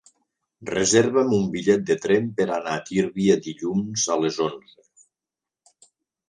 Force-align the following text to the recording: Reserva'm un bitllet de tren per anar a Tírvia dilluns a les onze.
Reserva'm 0.69 1.35
un 1.39 1.43
bitllet 1.55 1.83
de 1.89 1.97
tren 2.05 2.31
per 2.39 2.47
anar 2.55 2.73
a 2.77 2.79
Tírvia 2.87 3.37
dilluns 3.49 4.07
a 4.17 4.19
les 4.23 4.41
onze. 4.49 4.83